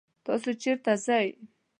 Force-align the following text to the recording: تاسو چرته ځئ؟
تاسو 0.25 0.49
چرته 0.61 0.93
ځئ؟ 1.05 1.27